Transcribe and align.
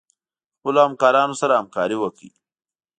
خپلو 0.57 0.79
همکارانو 0.85 1.35
سره 1.41 1.53
همکاري 1.59 1.97
وکړئ. 1.99 2.29